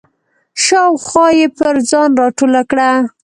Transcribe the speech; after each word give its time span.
شاوخوا 0.63 1.27
یې 1.37 1.47
پر 1.57 1.75
ځان 1.89 2.09
راټوله 2.19 2.61
کړه. 2.71 2.89